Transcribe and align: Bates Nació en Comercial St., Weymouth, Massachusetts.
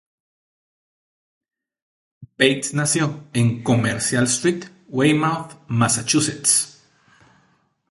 Bates 2.37 2.73
Nació 2.73 3.23
en 3.33 3.61
Comercial 3.61 4.23
St., 4.23 4.67
Weymouth, 4.87 5.51
Massachusetts. 5.67 6.81